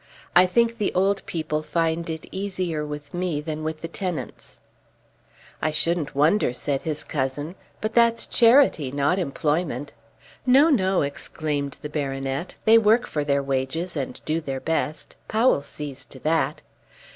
[0.35, 4.57] I think the old people find it easier with me than with the tenants."
[5.61, 9.93] "I shouldn't wonder," said his cousin; "but that's charity; not employment."
[10.43, 12.55] "No, no," exclaimed the baronet.
[12.65, 15.17] "They work for their wages and do their best.
[15.27, 16.63] Powell sees to that."